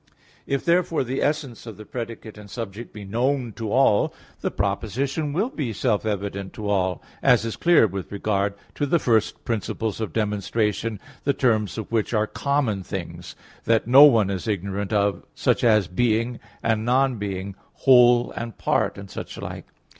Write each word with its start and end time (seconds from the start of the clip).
If, 0.47 0.65
therefore 0.65 1.03
the 1.03 1.21
essence 1.21 1.67
of 1.67 1.77
the 1.77 1.85
predicate 1.85 2.35
and 2.35 2.49
subject 2.49 2.91
be 2.91 3.05
known 3.05 3.53
to 3.53 3.71
all, 3.71 4.15
the 4.39 4.49
proposition 4.49 5.31
will 5.31 5.51
be 5.51 5.71
self 5.73 6.07
evident 6.07 6.53
to 6.53 6.67
all; 6.67 7.03
as 7.21 7.45
is 7.45 7.55
clear 7.55 7.85
with 7.85 8.11
regard 8.11 8.55
to 8.73 8.87
the 8.87 8.97
first 8.97 9.45
principles 9.45 10.01
of 10.01 10.11
demonstration, 10.11 10.99
the 11.23 11.33
terms 11.33 11.77
of 11.77 11.91
which 11.91 12.15
are 12.15 12.25
common 12.25 12.81
things 12.81 13.35
that 13.65 13.85
no 13.85 14.01
one 14.05 14.31
is 14.31 14.47
ignorant 14.47 14.91
of, 14.91 15.21
such 15.35 15.63
as 15.63 15.87
being 15.87 16.39
and 16.63 16.83
non 16.83 17.17
being, 17.19 17.53
whole 17.85 18.31
and 18.31 18.57
part, 18.57 18.97
and 18.97 19.11
such 19.11 19.37
like. 19.37 19.65